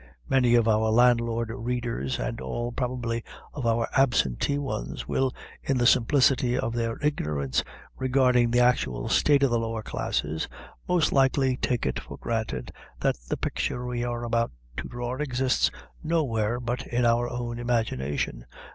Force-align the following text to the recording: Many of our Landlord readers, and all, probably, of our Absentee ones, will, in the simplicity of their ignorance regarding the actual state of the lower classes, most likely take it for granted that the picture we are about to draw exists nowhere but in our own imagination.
Many 0.27 0.55
of 0.55 0.67
our 0.67 0.89
Landlord 0.89 1.51
readers, 1.51 2.17
and 2.17 2.41
all, 2.41 2.71
probably, 2.71 3.23
of 3.53 3.67
our 3.67 3.87
Absentee 3.95 4.57
ones, 4.57 5.07
will, 5.07 5.31
in 5.61 5.77
the 5.77 5.85
simplicity 5.85 6.57
of 6.57 6.73
their 6.73 6.97
ignorance 7.03 7.63
regarding 7.97 8.49
the 8.49 8.61
actual 8.61 9.09
state 9.09 9.43
of 9.43 9.51
the 9.51 9.59
lower 9.59 9.83
classes, 9.83 10.47
most 10.87 11.11
likely 11.11 11.55
take 11.55 11.85
it 11.85 11.99
for 11.99 12.17
granted 12.17 12.71
that 12.99 13.17
the 13.29 13.37
picture 13.37 13.85
we 13.85 14.03
are 14.03 14.23
about 14.23 14.51
to 14.77 14.87
draw 14.87 15.13
exists 15.17 15.69
nowhere 16.03 16.59
but 16.59 16.87
in 16.87 17.05
our 17.05 17.29
own 17.29 17.59
imagination. 17.59 18.47